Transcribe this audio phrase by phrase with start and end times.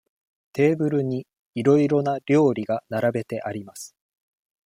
[0.53, 3.95] テーブルにいろいろな料理が並べてあります。